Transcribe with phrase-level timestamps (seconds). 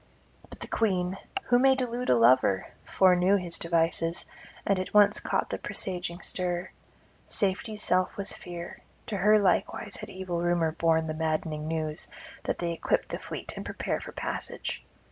[0.49, 2.71] But the Queen who may delude a lover?
[2.85, 4.25] foreknew his devices,
[4.65, 6.71] and at once caught the presaging stir.
[7.27, 12.07] Safety's self was fear; to her likewise had evil Rumour borne the maddening news
[12.45, 14.83] that they equip the fleet and prepare [300 334]for passage.